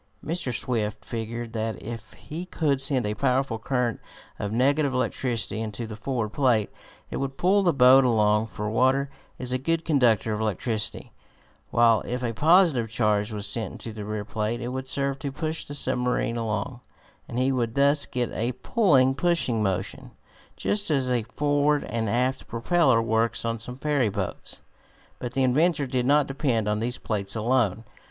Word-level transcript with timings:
Mr. 0.25 0.51
Swift 0.51 1.05
figured 1.05 1.55
out 1.55 1.75
that 1.75 1.83
if 1.83 2.13
he 2.13 2.47
could 2.47 2.81
send 2.81 3.05
a 3.05 3.13
powerful 3.13 3.59
current 3.59 3.99
of 4.39 4.51
negative 4.51 4.95
electricity 4.95 5.61
into 5.61 5.85
the 5.85 5.95
forward 5.95 6.29
plate 6.29 6.71
it 7.11 7.17
would 7.17 7.37
pull 7.37 7.61
the 7.61 7.71
boat 7.71 8.03
along, 8.03 8.47
for 8.47 8.67
water 8.67 9.11
is 9.37 9.53
a 9.53 9.59
good 9.59 9.85
conductor 9.85 10.33
of 10.33 10.41
electricity, 10.41 11.11
while 11.69 12.01
if 12.07 12.23
a 12.23 12.33
positive 12.33 12.89
charge 12.89 13.31
was 13.31 13.45
sent 13.45 13.73
into 13.73 13.93
the 13.93 14.03
rear 14.03 14.25
plate 14.25 14.59
it 14.59 14.69
would 14.69 14.87
serve 14.87 15.19
to 15.19 15.31
push 15.31 15.65
the 15.65 15.75
submarine 15.75 16.35
along, 16.35 16.79
and 17.29 17.37
he 17.37 17.51
would 17.51 17.75
thus 17.75 18.07
get 18.07 18.31
a 18.33 18.53
pulling 18.53 19.09
and 19.09 19.17
pushing 19.19 19.61
motion, 19.61 20.09
just 20.57 20.89
as 20.89 21.11
a 21.11 21.21
forward 21.35 21.83
and 21.83 22.09
aft 22.09 22.47
propeller 22.47 23.03
works 23.03 23.45
on 23.45 23.59
some 23.59 23.77
ferry 23.77 24.09
boats. 24.09 24.61
But 25.19 25.33
the 25.33 25.43
inventor 25.43 25.85
did 25.85 26.07
not 26.07 26.25
depend 26.25 26.67
on 26.67 26.79
these 26.79 26.97
plates 26.97 27.35
alone. 27.35 27.83